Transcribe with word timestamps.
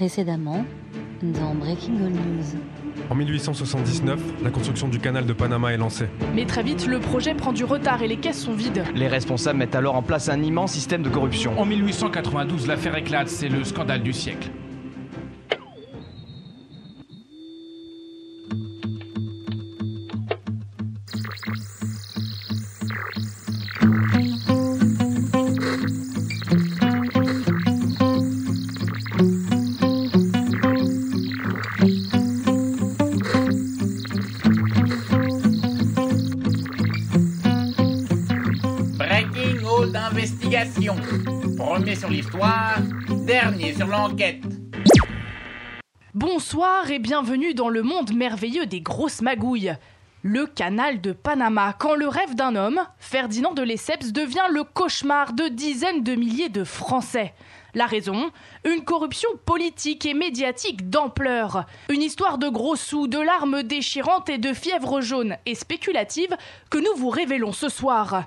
Précédemment, 0.00 0.64
dans 1.20 1.54
Breaking 1.54 1.96
All 1.96 2.12
News. 2.12 2.58
En 3.10 3.14
1879, 3.14 4.18
la 4.42 4.48
construction 4.48 4.88
du 4.88 4.98
canal 4.98 5.26
de 5.26 5.34
Panama 5.34 5.74
est 5.74 5.76
lancée. 5.76 6.06
Mais 6.34 6.46
très 6.46 6.62
vite, 6.62 6.86
le 6.86 7.00
projet 7.00 7.34
prend 7.34 7.52
du 7.52 7.64
retard 7.64 8.02
et 8.02 8.08
les 8.08 8.16
caisses 8.16 8.42
sont 8.42 8.54
vides. 8.54 8.82
Les 8.94 9.08
responsables 9.08 9.58
mettent 9.58 9.74
alors 9.74 9.96
en 9.96 10.02
place 10.02 10.30
un 10.30 10.42
immense 10.42 10.72
système 10.72 11.02
de 11.02 11.10
corruption. 11.10 11.52
En 11.60 11.66
1892, 11.66 12.66
l'affaire 12.66 12.96
éclate, 12.96 13.28
c'est 13.28 13.50
le 13.50 13.62
scandale 13.62 14.02
du 14.02 14.14
siècle. 14.14 14.48
Dernier 43.24 43.74
sur 43.74 43.86
l'enquête. 43.86 44.42
Bonsoir 46.12 46.90
et 46.90 46.98
bienvenue 46.98 47.54
dans 47.54 47.68
le 47.68 47.82
monde 47.82 48.12
merveilleux 48.14 48.66
des 48.66 48.80
grosses 48.80 49.22
magouilles. 49.22 49.74
Le 50.22 50.44
canal 50.44 51.00
de 51.00 51.12
Panama, 51.12 51.74
quand 51.78 51.94
le 51.94 52.08
rêve 52.08 52.34
d'un 52.34 52.56
homme, 52.56 52.80
Ferdinand 52.98 53.54
de 53.54 53.62
Lesseps, 53.62 54.12
devient 54.12 54.48
le 54.50 54.64
cauchemar 54.64 55.32
de 55.32 55.48
dizaines 55.48 56.02
de 56.02 56.14
milliers 56.14 56.50
de 56.50 56.64
Français. 56.64 57.32
La 57.74 57.86
raison 57.86 58.30
Une 58.64 58.84
corruption 58.84 59.30
politique 59.46 60.04
et 60.04 60.12
médiatique 60.12 60.90
d'ampleur. 60.90 61.64
Une 61.88 62.02
histoire 62.02 62.36
de 62.36 62.48
gros 62.48 62.76
sous, 62.76 63.06
de 63.06 63.18
larmes 63.18 63.62
déchirantes 63.62 64.28
et 64.28 64.38
de 64.38 64.52
fièvre 64.52 65.00
jaune 65.00 65.36
et 65.46 65.54
spéculative 65.54 66.36
que 66.68 66.78
nous 66.78 66.96
vous 66.96 67.10
révélons 67.10 67.52
ce 67.52 67.70
soir. 67.70 68.26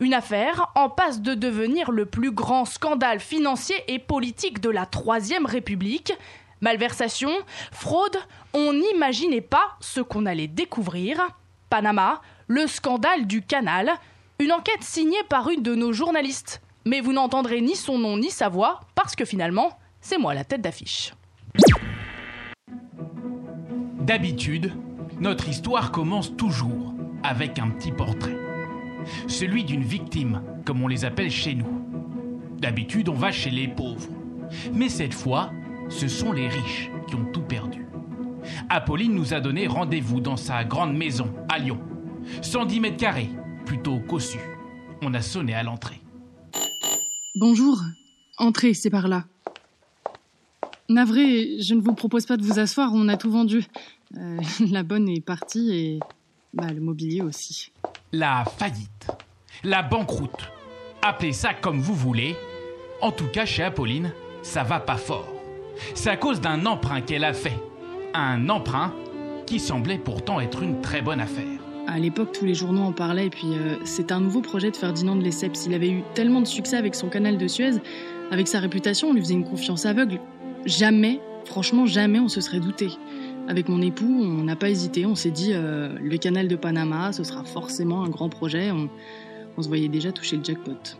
Une 0.00 0.14
affaire 0.14 0.72
en 0.74 0.88
passe 0.88 1.20
de 1.20 1.34
devenir 1.34 1.90
le 1.90 2.06
plus 2.06 2.30
grand 2.30 2.64
scandale 2.64 3.20
financier 3.20 3.76
et 3.88 3.98
politique 3.98 4.60
de 4.60 4.70
la 4.70 4.86
Troisième 4.86 5.46
République. 5.46 6.12
Malversation, 6.60 7.30
fraude, 7.72 8.16
on 8.54 8.72
n'imaginait 8.72 9.40
pas 9.40 9.76
ce 9.80 10.00
qu'on 10.00 10.26
allait 10.26 10.46
découvrir. 10.46 11.20
Panama, 11.70 12.20
le 12.46 12.66
scandale 12.66 13.26
du 13.26 13.42
canal, 13.42 13.90
une 14.38 14.52
enquête 14.52 14.82
signée 14.82 15.22
par 15.28 15.48
une 15.50 15.62
de 15.62 15.74
nos 15.74 15.92
journalistes. 15.92 16.62
Mais 16.84 17.00
vous 17.00 17.12
n'entendrez 17.12 17.60
ni 17.60 17.76
son 17.76 17.98
nom 17.98 18.16
ni 18.16 18.30
sa 18.30 18.48
voix, 18.48 18.80
parce 18.94 19.16
que 19.16 19.24
finalement, 19.24 19.78
c'est 20.00 20.18
moi 20.18 20.34
la 20.34 20.44
tête 20.44 20.62
d'affiche. 20.62 21.14
D'habitude, 24.00 24.72
notre 25.20 25.48
histoire 25.48 25.92
commence 25.92 26.36
toujours 26.36 26.92
avec 27.22 27.60
un 27.60 27.70
petit 27.70 27.92
portrait. 27.92 28.41
Celui 29.26 29.64
d'une 29.64 29.82
victime, 29.82 30.42
comme 30.64 30.82
on 30.82 30.88
les 30.88 31.04
appelle 31.04 31.30
chez 31.30 31.54
nous. 31.54 31.66
D'habitude, 32.58 33.08
on 33.08 33.14
va 33.14 33.32
chez 33.32 33.50
les 33.50 33.68
pauvres. 33.68 34.08
Mais 34.72 34.88
cette 34.88 35.14
fois, 35.14 35.52
ce 35.88 36.08
sont 36.08 36.32
les 36.32 36.48
riches 36.48 36.90
qui 37.06 37.14
ont 37.14 37.24
tout 37.32 37.42
perdu. 37.42 37.86
Apolline 38.68 39.14
nous 39.14 39.34
a 39.34 39.40
donné 39.40 39.66
rendez-vous 39.66 40.20
dans 40.20 40.36
sa 40.36 40.64
grande 40.64 40.96
maison 40.96 41.32
à 41.48 41.58
Lyon. 41.58 41.80
110 42.42 42.80
mètres 42.80 42.96
carrés, 42.96 43.30
plutôt 43.66 43.98
cossu. 44.00 44.38
On 45.00 45.14
a 45.14 45.22
sonné 45.22 45.54
à 45.54 45.62
l'entrée. 45.62 46.00
Bonjour. 47.36 47.80
Entrez, 48.38 48.74
c'est 48.74 48.90
par 48.90 49.08
là. 49.08 49.24
Navré, 50.88 51.60
je 51.60 51.74
ne 51.74 51.80
vous 51.80 51.94
propose 51.94 52.26
pas 52.26 52.36
de 52.36 52.42
vous 52.42 52.58
asseoir, 52.58 52.90
on 52.92 53.08
a 53.08 53.16
tout 53.16 53.30
vendu. 53.30 53.64
Euh, 54.16 54.38
la 54.70 54.82
bonne 54.82 55.08
est 55.08 55.24
partie 55.24 55.72
et 55.72 56.00
bah, 56.52 56.72
le 56.72 56.80
mobilier 56.80 57.22
aussi. 57.22 57.72
La 58.12 58.44
faillite, 58.44 59.08
la 59.64 59.82
banqueroute. 59.82 60.50
Appelez 61.02 61.32
ça 61.32 61.54
comme 61.54 61.80
vous 61.80 61.94
voulez. 61.94 62.36
En 63.00 63.10
tout 63.10 63.26
cas, 63.26 63.44
chez 63.44 63.62
Apolline, 63.62 64.12
ça 64.42 64.62
va 64.62 64.80
pas 64.80 64.96
fort. 64.96 65.32
C'est 65.94 66.10
à 66.10 66.16
cause 66.16 66.40
d'un 66.40 66.66
emprunt 66.66 67.00
qu'elle 67.00 67.24
a 67.24 67.32
fait. 67.32 67.58
Un 68.14 68.48
emprunt 68.48 68.94
qui 69.46 69.58
semblait 69.58 69.98
pourtant 69.98 70.40
être 70.40 70.62
une 70.62 70.80
très 70.80 71.02
bonne 71.02 71.20
affaire. 71.20 71.46
À 71.88 71.98
l'époque, 71.98 72.32
tous 72.32 72.44
les 72.44 72.54
journaux 72.54 72.82
en 72.82 72.92
parlaient, 72.92 73.26
et 73.26 73.30
puis 73.30 73.54
euh, 73.54 73.76
c'est 73.84 74.12
un 74.12 74.20
nouveau 74.20 74.40
projet 74.40 74.70
de 74.70 74.76
Ferdinand 74.76 75.16
de 75.16 75.22
Lesseps. 75.22 75.66
Il 75.66 75.74
avait 75.74 75.90
eu 75.90 76.02
tellement 76.14 76.40
de 76.40 76.46
succès 76.46 76.76
avec 76.76 76.94
son 76.94 77.08
canal 77.08 77.38
de 77.38 77.48
Suez, 77.48 77.72
avec 78.30 78.46
sa 78.46 78.60
réputation, 78.60 79.08
on 79.08 79.12
lui 79.12 79.20
faisait 79.20 79.34
une 79.34 79.44
confiance 79.44 79.84
aveugle. 79.84 80.20
Jamais, 80.64 81.20
franchement, 81.44 81.86
jamais 81.86 82.20
on 82.20 82.28
se 82.28 82.40
serait 82.40 82.60
douté. 82.60 82.90
Avec 83.48 83.68
mon 83.68 83.82
époux, 83.82 84.22
on 84.22 84.44
n'a 84.44 84.56
pas 84.56 84.70
hésité, 84.70 85.04
on 85.04 85.14
s'est 85.14 85.30
dit, 85.30 85.52
euh, 85.52 85.98
le 86.00 86.16
canal 86.16 86.48
de 86.48 86.56
Panama, 86.56 87.12
ce 87.12 87.24
sera 87.24 87.44
forcément 87.44 88.04
un 88.04 88.08
grand 88.08 88.28
projet, 88.28 88.70
on, 88.70 88.88
on 89.56 89.62
se 89.62 89.68
voyait 89.68 89.88
déjà 89.88 90.12
toucher 90.12 90.36
le 90.36 90.44
jackpot. 90.44 90.96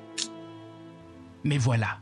Mais 1.45 1.59
voilà, 1.59 1.99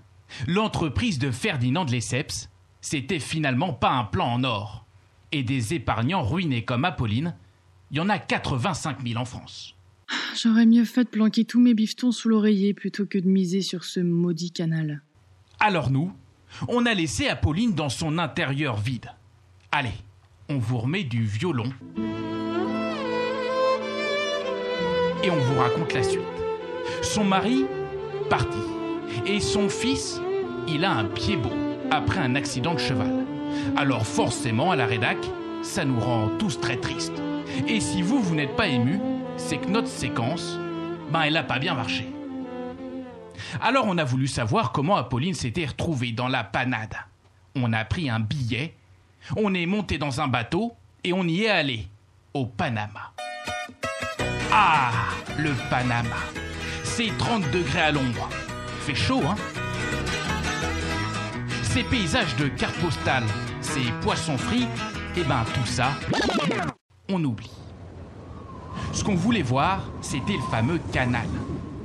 l'entreprise 0.46 1.18
de 1.18 1.30
Ferdinand 1.30 1.84
de 1.84 1.92
Lesseps, 1.92 2.48
c'était 2.80 3.18
finalement 3.18 3.72
pas 3.72 3.90
un 3.90 4.04
plan 4.04 4.32
en 4.32 4.44
or. 4.44 4.86
Et 5.32 5.42
des 5.42 5.74
épargnants 5.74 6.22
ruinés 6.22 6.64
comme 6.64 6.84
Apolline, 6.84 7.34
il 7.90 7.98
y 7.98 8.00
en 8.00 8.08
a 8.08 8.18
85 8.18 9.06
000 9.06 9.20
en 9.20 9.24
France. 9.24 9.76
J'aurais 10.34 10.66
mieux 10.66 10.84
fait 10.84 11.04
de 11.04 11.08
planquer 11.08 11.44
tous 11.44 11.60
mes 11.60 11.74
bifetons 11.74 12.12
sous 12.12 12.28
l'oreiller 12.28 12.74
plutôt 12.74 13.06
que 13.06 13.18
de 13.18 13.28
miser 13.28 13.62
sur 13.62 13.84
ce 13.84 14.00
maudit 14.00 14.50
canal. 14.50 15.02
Alors 15.60 15.90
nous, 15.90 16.12
on 16.68 16.86
a 16.86 16.94
laissé 16.94 17.28
Apolline 17.28 17.74
dans 17.74 17.88
son 17.88 18.18
intérieur 18.18 18.76
vide. 18.76 19.12
Allez, 19.70 19.92
on 20.50 20.58
vous 20.58 20.78
remet 20.78 21.04
du 21.04 21.24
violon. 21.24 21.72
Et 25.22 25.30
on 25.30 25.36
vous 25.36 25.58
raconte 25.60 25.94
la 25.94 26.02
suite. 26.02 26.22
Son 27.02 27.22
mari, 27.22 27.66
parti. 28.28 28.58
Et 29.26 29.38
son 29.38 29.68
fils, 29.68 30.20
il 30.66 30.84
a 30.84 30.90
un 30.90 31.04
pied 31.04 31.36
beau, 31.36 31.52
après 31.90 32.18
un 32.18 32.34
accident 32.34 32.74
de 32.74 32.80
cheval. 32.80 33.24
Alors 33.76 34.06
forcément, 34.06 34.72
à 34.72 34.76
la 34.76 34.86
rédac, 34.86 35.18
ça 35.62 35.84
nous 35.84 36.00
rend 36.00 36.30
tous 36.38 36.60
très 36.60 36.76
tristes. 36.76 37.22
Et 37.68 37.80
si 37.80 38.02
vous, 38.02 38.20
vous 38.20 38.34
n'êtes 38.34 38.56
pas 38.56 38.66
ému, 38.66 38.98
c'est 39.36 39.58
que 39.58 39.68
notre 39.68 39.88
séquence, 39.88 40.58
ben 41.12 41.22
elle 41.22 41.36
a 41.36 41.44
pas 41.44 41.60
bien 41.60 41.74
marché. 41.74 42.08
Alors 43.60 43.84
on 43.86 43.98
a 43.98 44.04
voulu 44.04 44.26
savoir 44.26 44.72
comment 44.72 44.96
Apolline 44.96 45.34
s'était 45.34 45.66
retrouvée 45.66 46.12
dans 46.12 46.28
la 46.28 46.42
panade. 46.42 46.96
On 47.54 47.72
a 47.72 47.84
pris 47.84 48.10
un 48.10 48.20
billet, 48.20 48.74
on 49.36 49.54
est 49.54 49.66
monté 49.66 49.98
dans 49.98 50.20
un 50.20 50.28
bateau 50.28 50.72
et 51.04 51.12
on 51.12 51.24
y 51.24 51.44
est 51.44 51.50
allé, 51.50 51.86
au 52.34 52.46
Panama. 52.46 53.12
Ah, 54.52 54.90
le 55.38 55.52
Panama. 55.70 56.16
C'est 56.84 57.16
30 57.18 57.50
degrés 57.50 57.80
à 57.80 57.92
l'ombre. 57.92 58.28
Fait 58.80 58.94
chaud, 58.94 59.22
hein 59.26 59.36
Ces 61.62 61.84
paysages 61.84 62.36
de 62.36 62.48
cartes 62.48 62.76
postales, 62.76 63.26
ces 63.60 63.92
poissons 64.02 64.38
frits, 64.38 64.66
et 65.16 65.24
ben 65.24 65.44
tout 65.54 65.66
ça, 65.66 65.90
on 67.08 67.22
oublie. 67.24 67.50
Ce 68.92 69.04
qu'on 69.04 69.14
voulait 69.14 69.42
voir, 69.42 69.88
c'était 70.00 70.32
le 70.32 70.50
fameux 70.50 70.80
canal. 70.92 71.28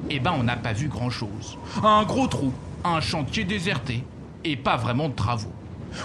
Eh 0.09 0.19
ben, 0.19 0.33
on 0.37 0.43
n'a 0.43 0.55
pas 0.55 0.73
vu 0.73 0.87
grand-chose. 0.87 1.57
Un 1.83 2.03
gros 2.03 2.27
trou, 2.27 2.53
un 2.83 2.99
chantier 2.99 3.43
déserté, 3.43 4.03
et 4.43 4.55
pas 4.55 4.77
vraiment 4.77 5.09
de 5.09 5.13
travaux. 5.15 5.53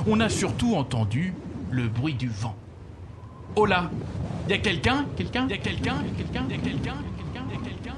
On 0.07 0.21
a 0.21 0.29
surtout 0.29 0.75
entendu 0.75 1.35
le 1.71 1.89
bruit 1.89 2.15
du 2.15 2.29
vent. 2.29 2.57
Oh 3.57 3.67
là 3.67 3.91
Y 4.49 4.53
a 4.55 4.59
quelqu'un 4.59 5.07
Quelqu'un 5.17 5.49
Y 5.49 5.53
a 5.55 5.59
quelqu'un 5.59 5.97
Y 6.03 6.11
a 6.11 6.15
quelqu'un 6.17 6.47
Y 6.49 6.55
a 6.55 6.59
quelqu'un 6.59 6.95
Y 6.95 6.95
a 6.95 7.17
quelqu'un 7.17 7.45
Y 7.51 7.55
a 7.55 7.61
quelqu'un 7.65 7.97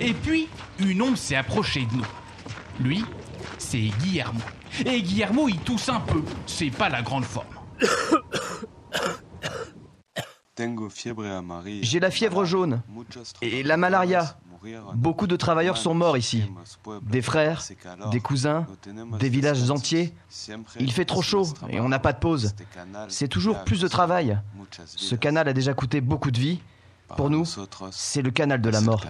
Et 0.00 0.14
puis, 0.14 0.48
une 0.78 1.02
ombre 1.02 1.16
s'est 1.16 1.36
approchée 1.36 1.86
de 1.86 1.96
nous. 1.96 2.06
Lui, 2.80 3.04
c'est 3.58 3.90
Guillermo. 4.00 4.40
Et 4.84 5.02
Guillermo, 5.02 5.48
il 5.48 5.58
tousse 5.58 5.88
un 5.88 6.00
peu. 6.00 6.22
C'est 6.46 6.70
pas 6.70 6.88
la 6.88 7.02
grande 7.02 7.24
forme. 7.24 7.46
J'ai 11.82 12.00
la 12.00 12.10
fièvre 12.10 12.44
jaune 12.44 12.82
et 13.42 13.62
la 13.62 13.76
malaria. 13.76 14.38
Beaucoup 14.94 15.26
de 15.26 15.36
travailleurs 15.36 15.76
sont 15.76 15.94
morts 15.94 16.16
ici. 16.16 16.44
Des 17.02 17.22
frères, 17.22 17.62
des 18.10 18.20
cousins, 18.20 18.66
des 19.18 19.28
villages 19.28 19.70
entiers. 19.70 20.14
Il 20.78 20.92
fait 20.92 21.04
trop 21.04 21.22
chaud 21.22 21.46
et 21.68 21.80
on 21.80 21.88
n'a 21.88 21.98
pas 21.98 22.12
de 22.12 22.18
pause. 22.18 22.54
C'est 23.08 23.28
toujours 23.28 23.64
plus 23.64 23.80
de 23.80 23.88
travail. 23.88 24.38
Ce 24.86 25.14
canal 25.14 25.48
a 25.48 25.52
déjà 25.52 25.74
coûté 25.74 26.00
beaucoup 26.00 26.30
de 26.30 26.38
vies. 26.38 26.60
Pour 27.16 27.30
nous, 27.30 27.44
c'est 27.90 28.22
le 28.22 28.30
canal 28.30 28.60
de 28.60 28.70
la 28.70 28.80
mort. 28.80 29.04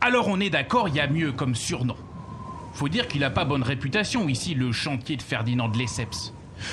Alors 0.00 0.28
on 0.28 0.40
est 0.40 0.50
d'accord, 0.50 0.88
il 0.88 0.96
y 0.96 1.00
a 1.00 1.06
mieux 1.06 1.32
comme 1.32 1.54
surnom. 1.54 1.96
Faut 2.72 2.88
dire 2.88 3.06
qu'il 3.08 3.22
a 3.24 3.30
pas 3.30 3.44
bonne 3.44 3.62
réputation 3.62 4.28
ici, 4.28 4.54
le 4.54 4.72
chantier 4.72 5.16
de 5.16 5.22
Ferdinand 5.22 5.68
de 5.68 5.76
Lesseps. 5.76 6.32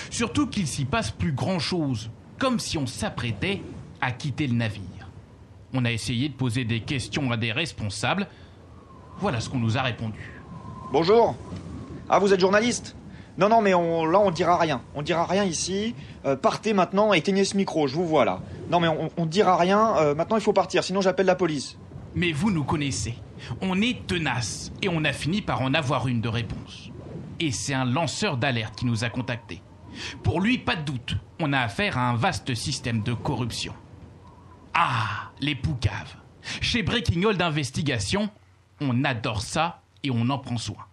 Surtout 0.09 0.47
qu'il 0.47 0.67
s'y 0.67 0.85
passe 0.85 1.11
plus 1.11 1.33
grand 1.33 1.59
chose, 1.59 2.09
comme 2.39 2.59
si 2.59 2.77
on 2.77 2.87
s'apprêtait 2.87 3.61
à 3.99 4.11
quitter 4.11 4.47
le 4.47 4.53
navire. 4.53 4.96
On 5.79 5.85
a 5.85 5.91
essayé 5.91 6.27
de 6.27 6.33
poser 6.33 6.65
des 6.65 6.79
questions 6.79 7.31
à 7.31 7.37
des 7.37 7.51
responsables. 7.51 8.27
Voilà 9.19 9.39
ce 9.39 9.47
qu'on 9.47 9.59
nous 9.59 9.77
a 9.77 9.83
répondu. 9.83 10.41
Bonjour. 10.91 11.35
Ah, 12.09 12.17
vous 12.17 12.33
êtes 12.33 12.39
journaliste? 12.39 12.95
Non, 13.37 13.47
non, 13.47 13.61
mais 13.61 13.75
on, 13.75 14.03
là, 14.03 14.17
on 14.17 14.31
dira 14.31 14.57
rien. 14.57 14.81
On 14.95 15.03
dira 15.03 15.27
rien 15.27 15.43
ici. 15.43 15.93
Euh, 16.25 16.35
partez 16.35 16.73
maintenant, 16.73 17.13
éteignez 17.13 17.45
ce 17.45 17.55
micro, 17.55 17.87
je 17.87 17.93
vous 17.93 18.07
vois 18.07 18.25
là. 18.25 18.39
Non, 18.71 18.79
mais 18.79 18.87
on, 18.87 19.11
on 19.17 19.27
dira 19.27 19.55
rien. 19.55 19.97
Euh, 19.97 20.15
maintenant, 20.15 20.37
il 20.37 20.41
faut 20.41 20.51
partir, 20.51 20.83
sinon 20.83 21.01
j'appelle 21.01 21.27
la 21.27 21.35
police. 21.35 21.77
Mais 22.15 22.31
vous 22.31 22.49
nous 22.49 22.63
connaissez. 22.63 23.13
On 23.61 23.79
est 23.79 24.07
tenace 24.07 24.71
et 24.81 24.89
on 24.89 25.03
a 25.03 25.13
fini 25.13 25.43
par 25.43 25.61
en 25.61 25.75
avoir 25.75 26.07
une 26.07 26.21
de 26.21 26.29
réponse. 26.29 26.89
Et 27.39 27.51
c'est 27.51 27.75
un 27.75 27.85
lanceur 27.85 28.37
d'alerte 28.37 28.77
qui 28.77 28.87
nous 28.87 29.03
a 29.03 29.09
contactés. 29.11 29.61
Pour 30.23 30.41
lui, 30.41 30.57
pas 30.57 30.75
de 30.75 30.81
doute, 30.81 31.17
on 31.39 31.53
a 31.53 31.59
affaire 31.59 31.99
à 31.99 32.09
un 32.09 32.15
vaste 32.15 32.55
système 32.55 33.03
de 33.03 33.13
corruption. 33.13 33.73
Ah, 34.79 35.31
les 35.39 35.55
poucaves. 35.55 36.13
Chez 36.61 36.83
Breaking 36.83 37.27
All 37.27 37.35
d'Investigation, 37.35 38.29
on 38.79 39.03
adore 39.05 39.41
ça 39.41 39.81
et 40.03 40.11
on 40.11 40.29
en 40.29 40.37
prend 40.37 40.59
soin. 40.59 40.85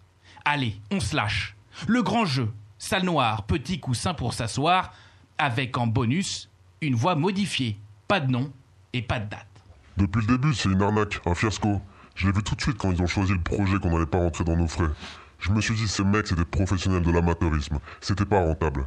Allez, 0.46 0.80
on 0.90 1.00
se 1.00 1.14
lâche. 1.14 1.54
Le 1.86 2.02
grand 2.02 2.24
jeu, 2.24 2.50
salle 2.78 3.04
noire, 3.04 3.42
petit 3.42 3.80
coussin 3.80 4.14
pour 4.14 4.32
s'asseoir, 4.32 4.94
avec 5.36 5.76
en 5.76 5.86
bonus 5.86 6.48
une 6.80 6.94
voix 6.94 7.14
modifiée, 7.14 7.78
pas 8.08 8.20
de 8.20 8.30
nom 8.30 8.50
et 8.94 9.02
pas 9.02 9.20
de 9.20 9.28
date. 9.28 9.46
Depuis 9.98 10.22
le 10.22 10.38
début, 10.38 10.54
c'est 10.54 10.70
une 10.70 10.80
arnaque, 10.80 11.20
un 11.26 11.34
fiasco. 11.34 11.82
Je 12.14 12.26
l'ai 12.26 12.32
vu 12.32 12.42
tout 12.42 12.54
de 12.54 12.62
suite 12.62 12.78
quand 12.78 12.90
ils 12.90 13.02
ont 13.02 13.06
choisi 13.06 13.34
le 13.34 13.42
projet 13.42 13.78
qu'on 13.78 13.90
n'allait 13.90 14.06
pas 14.06 14.16
rentrer 14.16 14.44
dans 14.44 14.56
nos 14.56 14.66
frais. 14.66 14.88
Je 15.40 15.52
me 15.52 15.60
suis 15.60 15.74
dit, 15.74 15.88
ces 15.88 16.04
mecs, 16.04 16.28
c'était 16.28 16.46
professionnels 16.46 17.02
de 17.02 17.10
l'amateurisme. 17.10 17.78
C'était 18.00 18.24
pas 18.24 18.40
rentable. 18.40 18.86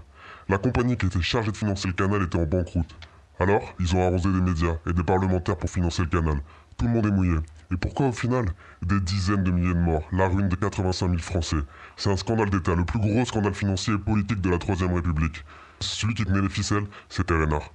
La 0.49 0.57
compagnie 0.57 0.97
qui 0.97 1.05
était 1.05 1.21
chargée 1.21 1.51
de 1.51 1.57
financer 1.57 1.87
le 1.87 1.93
canal 1.93 2.23
était 2.23 2.39
en 2.39 2.47
banqueroute. 2.47 2.95
Alors, 3.39 3.75
ils 3.79 3.95
ont 3.95 4.05
arrosé 4.05 4.31
des 4.31 4.41
médias 4.41 4.77
et 4.87 4.93
des 4.93 5.03
parlementaires 5.03 5.57
pour 5.57 5.69
financer 5.69 6.01
le 6.01 6.07
canal. 6.07 6.41
Tout 6.77 6.85
le 6.85 6.91
monde 6.91 7.05
est 7.05 7.11
mouillé. 7.11 7.37
Et 7.71 7.77
pourquoi 7.77 8.07
au 8.07 8.11
final? 8.11 8.45
Des 8.81 8.99
dizaines 8.99 9.43
de 9.43 9.51
milliers 9.51 9.73
de 9.73 9.79
morts, 9.79 10.03
la 10.11 10.27
ruine 10.27 10.49
de 10.49 10.55
85 10.55 11.07
000 11.09 11.19
Français. 11.19 11.57
C'est 11.97 12.09
un 12.09 12.17
scandale 12.17 12.49
d'État, 12.49 12.75
le 12.75 12.85
plus 12.85 12.99
gros 12.99 13.25
scandale 13.25 13.53
financier 13.53 13.93
et 13.93 13.97
politique 13.97 14.41
de 14.41 14.49
la 14.49 14.57
Troisième 14.57 14.93
République. 14.93 15.43
Celui 15.79 16.13
qui 16.13 16.25
tenait 16.25 16.41
les 16.41 16.49
ficelles, 16.49 16.85
c'était 17.09 17.33
Renard. 17.33 17.71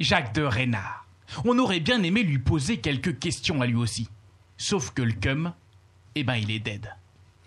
Jacques 0.00 0.34
de 0.34 0.42
Renard. 0.42 1.06
On 1.44 1.58
aurait 1.58 1.80
bien 1.80 2.02
aimé 2.02 2.22
lui 2.22 2.38
poser 2.38 2.78
quelques 2.78 3.18
questions 3.18 3.60
à 3.60 3.66
lui 3.66 3.76
aussi. 3.76 4.08
Sauf 4.56 4.90
que 4.90 5.02
le 5.02 5.12
cum, 5.12 5.52
eh 6.14 6.24
ben 6.24 6.34
il 6.34 6.50
est 6.50 6.60
dead. 6.60 6.88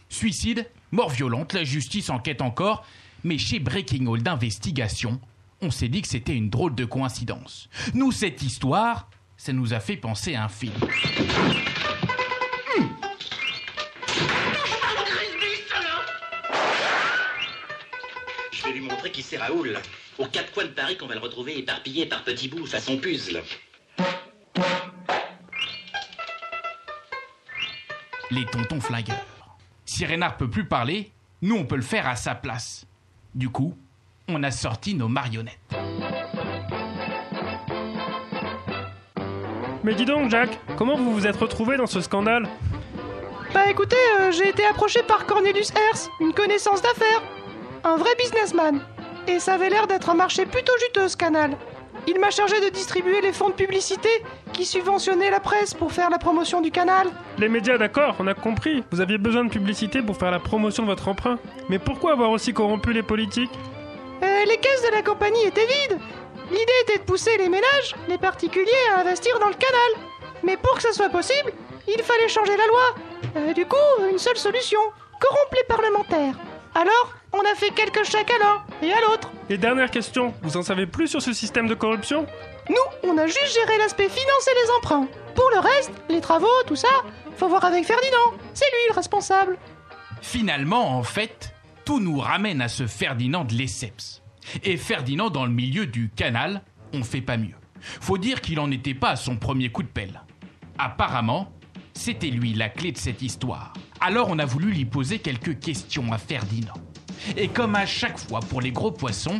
Suicide, 0.09 0.67
mort 0.91 1.09
violente, 1.09 1.53
la 1.53 1.63
justice 1.63 2.09
enquête 2.09 2.41
encore, 2.41 2.85
mais 3.23 3.37
chez 3.37 3.59
Breaking 3.59 4.11
All 4.11 4.21
d'investigation, 4.21 5.19
on 5.61 5.71
s'est 5.71 5.89
dit 5.89 6.01
que 6.01 6.07
c'était 6.07 6.35
une 6.35 6.49
drôle 6.49 6.75
de 6.75 6.85
coïncidence. 6.85 7.69
Nous, 7.93 8.11
cette 8.11 8.41
histoire, 8.41 9.09
ça 9.37 9.53
nous 9.53 9.73
a 9.73 9.79
fait 9.79 9.97
penser 9.97 10.35
à 10.35 10.45
un 10.45 10.49
film. 10.49 10.73
Je 18.51 18.63
vais 18.63 18.71
lui 18.71 18.81
montrer 18.81 19.11
qui 19.11 19.21
c'est 19.21 19.37
Raoul. 19.37 19.77
Aux 20.17 20.25
quatre 20.25 20.51
coins 20.51 20.65
de 20.65 20.69
Paris 20.69 20.97
qu'on 20.97 21.07
va 21.07 21.15
le 21.15 21.21
retrouver 21.21 21.57
éparpillé 21.57 22.05
par 22.05 22.23
petits 22.23 22.49
bouts 22.49 22.65
façon 22.65 22.97
puzzle. 22.97 23.41
Les 28.31 28.45
tontons 28.45 28.81
flingueurs. 28.81 29.25
Si 29.85 30.05
Renard 30.05 30.37
peut 30.37 30.49
plus 30.49 30.65
parler, 30.65 31.11
nous 31.41 31.55
on 31.55 31.65
peut 31.65 31.77
le 31.77 31.81
faire 31.81 32.07
à 32.07 32.15
sa 32.15 32.35
place. 32.35 32.85
Du 33.33 33.49
coup, 33.49 33.77
on 34.29 34.43
a 34.43 34.51
sorti 34.51 34.93
nos 34.93 35.07
marionnettes. 35.07 35.59
Mais 39.83 39.95
dis 39.95 40.05
donc, 40.05 40.29
Jacques, 40.29 40.59
comment 40.77 40.95
vous 40.95 41.13
vous 41.13 41.25
êtes 41.25 41.37
retrouvé 41.37 41.77
dans 41.77 41.87
ce 41.87 42.01
scandale 42.01 42.47
Bah 43.53 43.67
écoutez, 43.69 43.95
euh, 44.19 44.31
j'ai 44.31 44.49
été 44.49 44.65
approché 44.65 45.01
par 45.03 45.25
Cornelius 45.25 45.71
Hers, 45.71 46.09
une 46.19 46.33
connaissance 46.33 46.81
d'affaires. 46.81 47.23
Un 47.83 47.95
vrai 47.95 48.11
businessman. 48.17 48.81
Et 49.27 49.39
ça 49.39 49.53
avait 49.53 49.69
l'air 49.69 49.87
d'être 49.87 50.09
un 50.09 50.15
marché 50.15 50.45
plutôt 50.45 50.73
juteux, 50.87 51.07
ce 51.07 51.17
canal. 51.17 51.55
Il 52.07 52.19
m'a 52.19 52.29
chargé 52.29 52.59
de 52.61 52.69
distribuer 52.69 53.21
les 53.21 53.31
fonds 53.31 53.49
de 53.49 53.53
publicité 53.53 54.09
qui 54.53 54.65
subventionnaient 54.65 55.29
la 55.29 55.39
presse 55.39 55.73
pour 55.73 55.91
faire 55.91 56.09
la 56.09 56.17
promotion 56.17 56.61
du 56.61 56.71
canal. 56.71 57.07
Les 57.37 57.49
médias, 57.49 57.77
d'accord, 57.77 58.15
on 58.19 58.27
a 58.27 58.33
compris. 58.33 58.83
Vous 58.91 59.01
aviez 59.01 59.17
besoin 59.17 59.45
de 59.45 59.49
publicité 59.49 60.01
pour 60.01 60.17
faire 60.17 60.31
la 60.31 60.39
promotion 60.39 60.83
de 60.83 60.87
votre 60.87 61.07
emprunt. 61.07 61.37
Mais 61.69 61.79
pourquoi 61.79 62.13
avoir 62.13 62.31
aussi 62.31 62.53
corrompu 62.53 62.93
les 62.93 63.03
politiques? 63.03 63.51
Les 64.45 64.57
caisses 64.57 64.83
de 64.83 64.91
la 64.91 65.01
compagnie 65.01 65.45
étaient 65.45 65.65
vides. 65.65 65.99
L'idée 66.49 66.73
était 66.83 66.99
de 66.99 67.03
pousser 67.03 67.37
les 67.37 67.49
ménages, 67.49 67.95
les 68.07 68.17
particuliers, 68.17 68.71
à 68.95 69.01
investir 69.01 69.37
dans 69.39 69.49
le 69.49 69.53
canal. 69.53 70.07
Mais 70.43 70.57
pour 70.57 70.75
que 70.75 70.81
ça 70.81 70.93
soit 70.93 71.09
possible, 71.09 71.51
il 71.87 72.01
fallait 72.03 72.27
changer 72.27 72.55
la 72.57 72.67
loi. 72.67 72.95
Euh, 73.35 73.53
du 73.53 73.65
coup, 73.65 73.75
une 74.09 74.17
seule 74.17 74.37
solution 74.37 74.79
corrompre 75.19 75.55
les 75.55 75.67
parlementaires. 75.67 76.35
Alors, 76.75 77.13
on 77.33 77.39
a 77.39 77.55
fait 77.55 77.71
quelques 77.71 78.03
chèques 78.03 78.31
à 78.31 78.37
l'un 78.37 78.63
et 78.81 78.93
à 78.93 79.01
l'autre. 79.01 79.29
Et 79.49 79.57
dernière 79.57 79.91
question, 79.91 80.33
vous 80.41 80.57
en 80.57 80.63
savez 80.63 80.85
plus 80.85 81.07
sur 81.07 81.21
ce 81.21 81.33
système 81.33 81.67
de 81.67 81.73
corruption? 81.73 82.25
Nous, 82.69 83.09
on 83.09 83.17
a 83.17 83.25
juste 83.25 83.53
géré 83.53 83.77
l'aspect 83.77 84.09
financier 84.09 84.53
des 84.63 84.71
emprunts. 84.77 85.07
Pour 85.35 85.49
le 85.51 85.59
reste, 85.59 85.91
les 86.09 86.21
travaux, 86.21 86.47
tout 86.67 86.75
ça, 86.75 86.89
faut 87.37 87.47
voir 87.47 87.65
avec 87.65 87.85
Ferdinand. 87.85 88.33
C'est 88.53 88.65
lui 88.65 88.87
le 88.89 88.95
responsable. 88.95 89.57
Finalement, 90.21 90.97
en 90.97 91.03
fait, 91.03 91.53
tout 91.85 91.99
nous 91.99 92.19
ramène 92.19 92.61
à 92.61 92.67
ce 92.67 92.85
Ferdinand 92.85 93.43
de 93.43 93.53
Lesseps. 93.53 94.21
Et 94.63 94.77
Ferdinand 94.77 95.29
dans 95.29 95.45
le 95.45 95.51
milieu 95.51 95.85
du 95.85 96.09
canal, 96.09 96.63
on 96.93 97.03
fait 97.03 97.21
pas 97.21 97.37
mieux. 97.37 97.55
Faut 97.79 98.17
dire 98.17 98.41
qu'il 98.41 98.59
en 98.59 98.71
était 98.71 98.93
pas 98.93 99.11
à 99.11 99.15
son 99.15 99.37
premier 99.37 99.69
coup 99.69 99.83
de 99.83 99.87
pelle. 99.87 100.21
Apparemment, 100.77 101.51
c'était 101.93 102.29
lui 102.29 102.53
la 102.53 102.69
clé 102.69 102.91
de 102.91 102.97
cette 102.97 103.21
histoire. 103.21 103.73
Alors 103.99 104.29
on 104.29 104.39
a 104.39 104.45
voulu 104.45 104.71
lui 104.71 104.85
poser 104.85 105.19
quelques 105.19 105.59
questions 105.59 106.11
à 106.11 106.17
Ferdinand. 106.17 106.73
Et 107.35 107.49
comme 107.49 107.75
à 107.75 107.85
chaque 107.85 108.17
fois 108.17 108.39
pour 108.39 108.61
les 108.61 108.71
gros 108.71 108.91
poissons, 108.91 109.39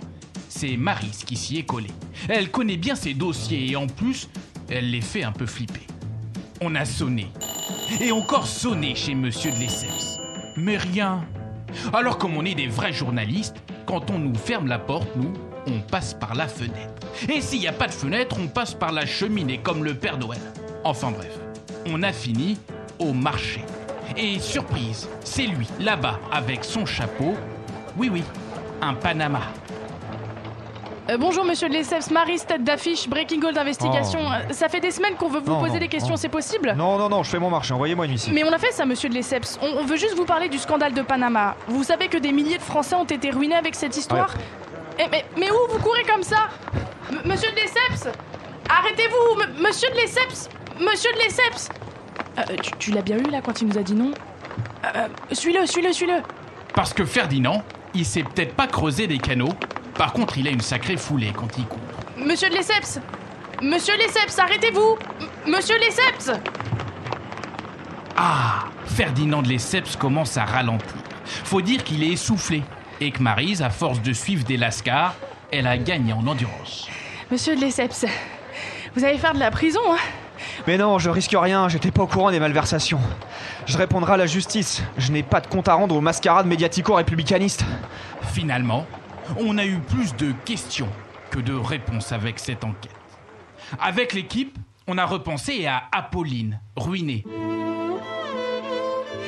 c'est 0.50 0.76
Maris 0.78 1.24
qui 1.26 1.38
s'y 1.38 1.58
est 1.58 1.64
collée. 1.66 1.94
Elle 2.28 2.52
connaît 2.52 2.78
bien 2.78 2.96
ses 2.96 3.14
dossiers 3.14 3.72
et 3.72 3.76
en 3.76 3.88
plus, 3.88 4.30
elle 4.70 4.92
les 4.92 5.02
fait 5.02 5.24
un 5.24 5.32
peu 5.32 5.46
flipper. 5.46 5.88
On 6.62 6.76
a 6.76 6.86
sonné. 6.86 7.28
Et 8.02 8.12
encore 8.12 8.48
sonné 8.48 8.96
chez 8.96 9.16
Monsieur 9.16 9.52
de 9.52 9.58
Lesseps. 9.58 10.18
Mais 10.58 10.78
rien. 10.78 11.26
Alors 11.94 12.18
comme 12.18 12.36
on 12.36 12.46
est 12.46 12.56
des 12.56 12.68
vrais 12.68 12.94
journalistes, 12.94 13.64
quand 13.90 14.12
on 14.12 14.20
nous 14.20 14.36
ferme 14.36 14.68
la 14.68 14.78
porte, 14.78 15.08
nous, 15.16 15.34
on 15.66 15.80
passe 15.80 16.14
par 16.14 16.36
la 16.36 16.48
fenêtre. 16.48 17.08
Et 17.28 17.42
s'il 17.42 17.62
n'y 17.62 17.68
a 17.68 17.74
pas 17.74 17.88
de 17.88 17.92
fenêtre, 17.92 18.38
on 18.40 18.48
passe 18.48 18.76
par 18.76 18.92
la 18.92 19.08
cheminée 19.08 19.58
comme 19.58 19.84
le 19.84 19.96
Père 19.96 20.20
Noël. 20.20 20.40
Enfin 20.84 21.10
bref, 21.10 21.40
on 21.88 22.04
a 22.04 22.14
fini 22.14 22.60
au 23.00 23.14
marché. 23.14 23.66
Et 24.16 24.38
surprise, 24.38 25.10
c'est 25.24 25.48
lui, 25.48 25.68
là-bas, 25.80 26.20
avec 26.32 26.66
son 26.66 26.86
chapeau. 26.86 27.34
Oui, 27.98 28.12
oui, 28.14 28.24
un 28.80 28.94
Panama. 28.94 29.42
Euh, 31.10 31.18
bonjour 31.18 31.44
monsieur 31.46 31.70
de 31.70 31.74
Lesseps, 31.74 32.12
Marie, 32.12 32.40
tête 32.40 32.64
d'affiche, 32.64 33.08
Breaking 33.10 33.40
Gold 33.40 33.56
d'investigation. 33.56 34.20
Oh. 34.22 34.32
Euh, 34.50 34.54
Ça 34.54 34.70
fait 34.70 34.80
des 34.80 34.92
semaines 34.92 35.16
qu'on 35.16 35.30
veut 35.30 35.40
vous 35.40 35.52
Non, 35.52 35.60
poser 35.60 35.74
non, 35.74 35.80
des 35.80 35.88
questions, 35.88 36.16
c'est 36.18 36.30
possible? 36.30 36.74
Non, 36.78 36.98
non, 36.98 37.10
non, 37.10 37.24
je 37.24 37.30
fais 37.32 37.40
mon 37.40 37.50
marché, 37.50 37.74
envoyez-moi 37.74 38.06
une 38.06 38.14
ici. 38.14 38.32
Mais 38.32 38.44
on 38.44 38.52
a 38.52 38.58
fait 38.60 38.72
ça, 38.72 38.86
monsieur 38.86 39.10
de 39.10 39.14
Lesseps. 39.16 39.58
On, 39.62 39.80
on 39.80 39.86
veut 39.86 39.96
juste 39.98 40.16
vous 40.16 40.26
parler 40.26 40.50
du 40.50 40.60
scandale 40.60 40.94
de 40.94 41.02
Panama. 41.02 41.56
Vous 41.68 41.84
savez 41.84 42.10
que 42.10 42.18
des 42.18 42.32
milliers 42.32 42.58
de 42.58 42.64
Français 42.64 42.96
ont 42.96 43.06
été 43.06 43.32
ruinés 43.32 43.56
avec 43.56 43.76
cette 43.76 43.98
histoire 43.98 44.34
Eh, 45.00 45.04
mais, 45.12 45.26
mais 45.38 45.50
où 45.50 45.72
vous 45.72 45.80
courez 45.80 46.04
comme 46.04 46.24
ça? 46.24 46.48
M- 47.12 47.22
Monsieur 47.26 47.50
de 47.52 47.56
Lesseps 47.56 48.10
Arrêtez-vous 48.70 49.64
Monsieur 49.64 49.90
de 49.90 49.96
Lesseps 49.96 50.50
Monsieur 50.80 51.12
de 51.14 51.18
Lesseps 51.24 51.70
Euh, 52.38 52.56
Tu, 52.62 52.72
tu 52.78 52.92
l'as 52.92 53.02
bien 53.02 53.18
eu 53.18 53.32
là 53.32 53.42
quand 53.42 53.62
il 53.62 53.68
nous 53.68 53.78
a 53.80 53.82
dit 53.84 53.96
non? 53.96 54.12
Euh, 54.96 55.08
Suis-le, 55.32 55.66
suis-le, 55.66 55.92
suis-le 55.92 56.22
Parce 56.76 56.94
que 56.94 57.04
Ferdinand, 57.04 57.64
il 57.96 58.06
sait 58.06 58.22
peut-être 58.24 58.54
pas 58.54 58.68
creuser 58.68 59.08
des 59.08 59.18
canaux. 59.18 59.50
Par 60.00 60.14
contre, 60.14 60.38
il 60.38 60.48
a 60.48 60.52
une 60.52 60.62
sacrée 60.62 60.96
foulée 60.96 61.34
quand 61.36 61.58
il 61.58 61.66
court. 61.66 61.78
Monsieur 62.18 62.50
de 62.50 62.54
Lesseps 62.56 63.02
Monsieur 63.62 63.98
Lesseps, 63.98 64.40
arrêtez-vous 64.40 64.98
M- 65.20 65.28
Monsieur 65.56 65.78
Lesseps 65.78 66.32
Ah 68.16 68.64
Ferdinand 68.86 69.42
de 69.42 69.50
Lesseps 69.50 69.98
commence 69.98 70.38
à 70.38 70.46
ralentir. 70.46 70.96
Faut 71.26 71.60
dire 71.62 71.84
qu'il 71.84 72.02
est 72.04 72.14
essoufflé. 72.14 72.64
Et 73.02 73.12
que 73.12 73.22
Marise, 73.22 73.62
à 73.62 73.70
force 73.70 74.02
de 74.02 74.14
suivre 74.14 74.46
des 74.46 74.56
lascars, 74.56 75.16
elle 75.52 75.68
a 75.68 75.78
gagné 75.78 76.14
en 76.14 76.26
endurance. 76.28 76.88
Monsieur 77.30 77.58
de 77.58 77.62
Lesseps, 77.62 78.06
vous 78.96 79.04
allez 79.04 79.18
faire 79.18 79.34
de 79.34 79.40
la 79.40 79.52
prison, 79.52 79.82
hein? 79.92 79.98
Mais 80.66 80.78
non, 80.78 80.98
je 80.98 81.10
risque 81.10 81.36
rien, 81.38 81.68
j'étais 81.68 81.92
pas 81.92 82.04
au 82.04 82.08
courant 82.08 82.32
des 82.32 82.40
malversations. 82.40 83.02
Je 83.66 83.78
répondrai 83.78 84.14
à 84.14 84.18
la 84.18 84.28
justice. 84.28 84.82
Je 84.98 85.12
n'ai 85.12 85.24
pas 85.24 85.42
de 85.42 85.48
compte 85.48 85.68
à 85.68 85.74
rendre 85.74 85.94
aux 85.96 86.02
mascarades 86.02 86.46
médiatico-républicanistes. 86.46 87.66
Finalement, 88.34 88.86
on 89.38 89.58
a 89.58 89.66
eu 89.66 89.80
plus 89.80 90.16
de 90.16 90.32
questions 90.46 90.90
que 91.32 91.40
de 91.40 91.54
réponses 91.54 92.12
avec 92.12 92.40
cette 92.40 92.64
enquête. 92.64 92.92
Avec 93.80 94.14
l'équipe, 94.14 94.58
on 94.88 94.98
a 94.98 95.06
repensé 95.06 95.66
à 95.68 95.84
Apolline, 95.92 96.60
ruinée. 96.76 97.24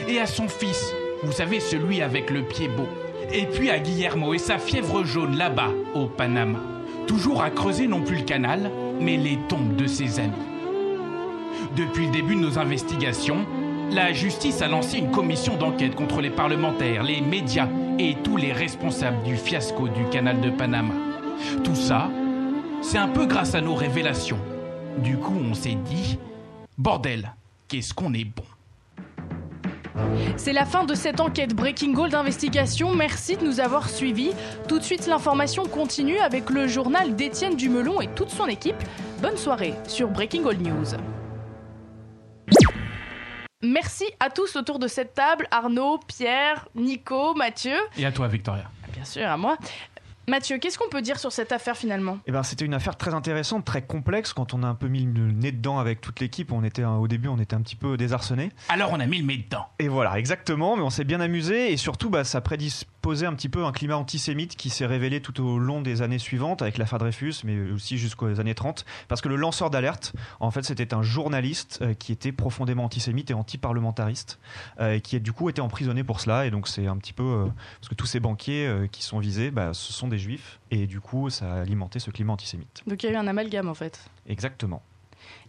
Et 0.07 0.19
à 0.19 0.25
son 0.25 0.47
fils, 0.47 0.93
vous 1.23 1.31
savez, 1.31 1.59
celui 1.59 2.01
avec 2.01 2.31
le 2.31 2.41
pied 2.41 2.67
beau. 2.67 2.87
Et 3.31 3.45
puis 3.45 3.69
à 3.69 3.79
Guillermo 3.79 4.33
et 4.33 4.39
sa 4.39 4.57
fièvre 4.57 5.03
jaune 5.05 5.37
là-bas, 5.37 5.69
au 5.93 6.07
Panama. 6.07 6.59
Toujours 7.07 7.43
à 7.43 7.49
creuser 7.49 7.87
non 7.87 8.01
plus 8.01 8.17
le 8.17 8.23
canal, 8.23 8.71
mais 8.99 9.17
les 9.17 9.37
tombes 9.47 9.75
de 9.75 9.87
ses 9.87 10.19
amis. 10.19 10.31
Depuis 11.75 12.07
le 12.07 12.11
début 12.11 12.35
de 12.35 12.41
nos 12.41 12.57
investigations, 12.57 13.45
la 13.91 14.13
justice 14.13 14.61
a 14.61 14.67
lancé 14.67 14.97
une 14.97 15.11
commission 15.11 15.57
d'enquête 15.57 15.95
contre 15.95 16.21
les 16.21 16.29
parlementaires, 16.29 17.03
les 17.03 17.21
médias 17.21 17.67
et 17.99 18.15
tous 18.23 18.37
les 18.37 18.53
responsables 18.53 19.23
du 19.23 19.35
fiasco 19.35 19.87
du 19.87 20.05
canal 20.09 20.41
de 20.41 20.49
Panama. 20.49 20.93
Tout 21.63 21.75
ça, 21.75 22.09
c'est 22.81 22.97
un 22.97 23.07
peu 23.07 23.25
grâce 23.25 23.55
à 23.55 23.61
nos 23.61 23.75
révélations. 23.75 24.39
Du 24.97 25.17
coup, 25.17 25.37
on 25.49 25.53
s'est 25.53 25.77
dit, 25.85 26.17
bordel, 26.77 27.33
qu'est-ce 27.67 27.93
qu'on 27.93 28.13
est 28.13 28.25
bon. 28.25 28.43
C'est 30.37 30.53
la 30.53 30.65
fin 30.65 30.85
de 30.85 30.95
cette 30.95 31.19
enquête 31.19 31.53
Breaking 31.53 31.91
Gold 31.91 32.11
d'investigation. 32.11 32.93
Merci 32.95 33.37
de 33.37 33.45
nous 33.45 33.59
avoir 33.59 33.89
suivis. 33.89 34.31
Tout 34.67 34.79
de 34.79 34.83
suite, 34.83 35.07
l'information 35.07 35.65
continue 35.65 36.17
avec 36.17 36.49
le 36.49 36.67
journal 36.67 37.15
d'Étienne 37.15 37.55
Dumelon 37.55 38.01
et 38.01 38.07
toute 38.07 38.29
son 38.29 38.47
équipe. 38.47 38.81
Bonne 39.21 39.37
soirée 39.37 39.73
sur 39.87 40.09
Breaking 40.09 40.41
Gold 40.41 40.61
News. 40.61 40.95
Merci 43.61 44.05
à 44.19 44.29
tous 44.29 44.55
autour 44.55 44.79
de 44.79 44.87
cette 44.87 45.13
table, 45.13 45.47
Arnaud, 45.51 45.99
Pierre, 46.07 46.67
Nico, 46.75 47.35
Mathieu. 47.35 47.77
Et 47.97 48.05
à 48.05 48.11
toi, 48.11 48.27
Victoria. 48.27 48.63
Bien 48.91 49.05
sûr, 49.05 49.27
à 49.27 49.37
moi. 49.37 49.57
Mathieu, 50.27 50.59
qu'est-ce 50.59 50.77
qu'on 50.77 50.89
peut 50.89 51.01
dire 51.01 51.19
sur 51.19 51.31
cette 51.31 51.51
affaire 51.51 51.75
finalement? 51.75 52.19
Eh 52.27 52.31
ben, 52.31 52.43
c'était 52.43 52.65
une 52.65 52.75
affaire 52.75 52.95
très 52.95 53.13
intéressante, 53.13 53.65
très 53.65 53.81
complexe. 53.81 54.33
Quand 54.33 54.53
on 54.53 54.61
a 54.61 54.67
un 54.67 54.75
peu 54.75 54.87
mis 54.87 55.03
le 55.03 55.31
nez 55.31 55.51
dedans 55.51 55.79
avec 55.79 55.99
toute 55.99 56.19
l'équipe, 56.19 56.51
on 56.51 56.63
était 56.63 56.83
au 56.83 57.07
début, 57.07 57.27
on 57.27 57.39
était 57.39 57.55
un 57.55 57.61
petit 57.61 57.75
peu 57.75 57.97
désarçonné. 57.97 58.51
Alors 58.69 58.91
on 58.93 58.99
a 58.99 59.07
mis 59.07 59.19
le 59.19 59.25
nez 59.25 59.37
dedans. 59.37 59.65
Et 59.79 59.87
voilà, 59.87 60.19
exactement. 60.19 60.75
Mais 60.77 60.83
on 60.83 60.91
s'est 60.91 61.05
bien 61.05 61.21
amusé 61.21 61.73
et 61.73 61.77
surtout, 61.77 62.11
bah, 62.11 62.23
ça 62.23 62.39
prédisposait 62.39 63.25
un 63.25 63.33
petit 63.33 63.49
peu 63.49 63.65
un 63.65 63.71
climat 63.71 63.97
antisémite 63.97 64.55
qui 64.55 64.69
s'est 64.69 64.85
révélé 64.85 65.21
tout 65.21 65.43
au 65.43 65.57
long 65.57 65.81
des 65.81 66.03
années 66.03 66.19
suivantes 66.19 66.61
avec 66.61 66.77
l'affaire 66.77 66.99
Dreyfus, 66.99 67.35
mais 67.43 67.71
aussi 67.71 67.97
jusqu'aux 67.97 68.39
années 68.39 68.55
30. 68.55 68.85
Parce 69.07 69.21
que 69.21 69.29
le 69.29 69.35
lanceur 69.35 69.71
d'alerte, 69.71 70.13
en 70.39 70.51
fait, 70.51 70.63
c'était 70.63 70.93
un 70.93 71.01
journaliste 71.01 71.79
euh, 71.81 71.93
qui 71.95 72.11
était 72.11 72.31
profondément 72.31 72.85
antisémite 72.85 73.31
et 73.31 73.33
anti-parlementariste, 73.33 74.39
euh, 74.79 74.99
qui 74.99 75.15
a 75.15 75.19
du 75.19 75.33
coup 75.33 75.49
été 75.49 75.61
emprisonné 75.61 76.03
pour 76.03 76.19
cela. 76.19 76.45
Et 76.45 76.51
donc 76.51 76.67
c'est 76.67 76.85
un 76.85 76.97
petit 76.97 77.13
peu 77.13 77.23
euh, 77.23 77.45
parce 77.79 77.89
que 77.89 77.95
tous 77.95 78.05
ces 78.05 78.19
banquiers 78.19 78.87
qui 78.91 79.03
sont 79.03 79.19
visés, 79.19 79.49
bah, 79.49 79.73
ce 79.73 79.91
sont 79.91 80.07
des 80.11 80.19
juifs 80.19 80.59
et 80.69 80.85
du 80.85 81.01
coup 81.01 81.29
ça 81.29 81.53
a 81.53 81.61
alimenté 81.61 81.99
ce 81.99 82.11
climat 82.11 82.33
antisémite. 82.33 82.83
Donc 82.85 83.01
il 83.01 83.07
y 83.07 83.09
a 83.09 83.13
eu 83.13 83.15
un 83.17 83.27
amalgame 83.27 83.67
en 83.69 83.73
fait. 83.73 83.99
Exactement. 84.27 84.83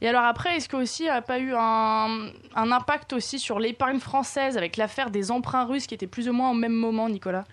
Et 0.00 0.09
alors 0.09 0.25
après, 0.25 0.57
est-ce 0.57 0.69
qu'il 0.69 1.07
n'y 1.07 1.11
a 1.11 1.23
pas 1.23 1.38
eu 1.38 1.52
un, 1.54 2.31
un 2.54 2.73
impact 2.73 3.12
aussi 3.12 3.38
sur 3.38 3.59
l'épargne 3.59 4.00
française 4.00 4.57
avec 4.57 4.76
l'affaire 4.76 5.11
des 5.11 5.31
emprunts 5.31 5.64
russes 5.64 5.87
qui 5.87 5.95
était 5.95 6.07
plus 6.07 6.28
ou 6.28 6.33
moins 6.33 6.50
au 6.50 6.54
même 6.54 6.73
moment, 6.73 7.09
Nicolas? 7.09 7.45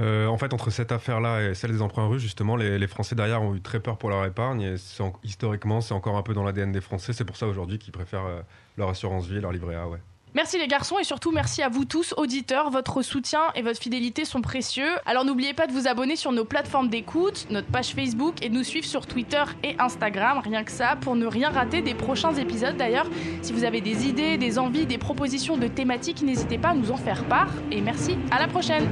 Euh, 0.00 0.26
en 0.26 0.38
fait, 0.38 0.52
entre 0.54 0.70
cette 0.70 0.92
affaire-là 0.92 1.50
et 1.50 1.54
celle 1.54 1.72
des 1.72 1.82
emprunts 1.82 2.06
russes, 2.06 2.22
justement, 2.22 2.56
les, 2.56 2.78
les 2.78 2.86
Français 2.86 3.16
derrière 3.16 3.42
ont 3.42 3.54
eu 3.54 3.60
très 3.60 3.80
peur 3.80 3.98
pour 3.98 4.10
leur 4.10 4.24
épargne. 4.24 4.60
Et 4.60 4.74
historiquement, 5.24 5.80
c'est 5.80 5.94
encore 5.94 6.16
un 6.16 6.22
peu 6.22 6.34
dans 6.34 6.44
l'ADN 6.44 6.70
des 6.70 6.80
Français. 6.80 7.12
C'est 7.12 7.24
pour 7.24 7.36
ça 7.36 7.46
aujourd'hui 7.46 7.78
qu'ils 7.78 7.92
préfèrent 7.92 8.26
euh, 8.26 8.40
leur 8.76 8.88
assurance 8.88 9.26
vie 9.26 9.38
et 9.38 9.40
leur 9.40 9.52
livret 9.52 9.74
A. 9.74 9.88
Ouais. 9.88 9.98
Merci 10.34 10.58
les 10.58 10.68
garçons 10.68 10.98
et 10.98 11.04
surtout 11.04 11.32
merci 11.32 11.62
à 11.62 11.68
vous 11.68 11.84
tous, 11.84 12.14
auditeurs. 12.16 12.70
Votre 12.70 13.02
soutien 13.02 13.40
et 13.54 13.62
votre 13.62 13.80
fidélité 13.80 14.24
sont 14.24 14.42
précieux. 14.42 14.90
Alors 15.06 15.24
n'oubliez 15.24 15.54
pas 15.54 15.66
de 15.66 15.72
vous 15.72 15.88
abonner 15.88 16.16
sur 16.16 16.32
nos 16.32 16.44
plateformes 16.44 16.88
d'écoute, 16.88 17.46
notre 17.50 17.68
page 17.68 17.94
Facebook 17.94 18.34
et 18.42 18.48
de 18.48 18.54
nous 18.54 18.64
suivre 18.64 18.86
sur 18.86 19.06
Twitter 19.06 19.42
et 19.64 19.74
Instagram. 19.78 20.40
Rien 20.44 20.64
que 20.64 20.72
ça, 20.72 20.96
pour 20.96 21.16
ne 21.16 21.26
rien 21.26 21.50
rater 21.50 21.80
des 21.80 21.94
prochains 21.94 22.34
épisodes 22.34 22.76
d'ailleurs. 22.76 23.06
Si 23.42 23.52
vous 23.52 23.64
avez 23.64 23.80
des 23.80 24.06
idées, 24.06 24.36
des 24.36 24.58
envies, 24.58 24.86
des 24.86 24.98
propositions 24.98 25.56
de 25.56 25.66
thématiques, 25.66 26.22
n'hésitez 26.22 26.58
pas 26.58 26.68
à 26.68 26.74
nous 26.74 26.90
en 26.90 26.96
faire 26.96 27.24
part. 27.24 27.50
Et 27.72 27.80
merci, 27.80 28.16
à 28.30 28.38
la 28.38 28.48
prochaine 28.48 28.86